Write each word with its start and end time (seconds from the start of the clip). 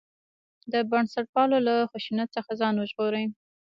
د 0.71 0.73
بنسټپالو 0.89 1.57
له 1.67 1.75
خشونت 1.91 2.29
څخه 2.37 2.51
ځان 2.61 2.75
وژغوري. 2.77 3.25